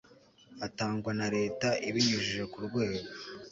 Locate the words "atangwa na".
0.65-1.27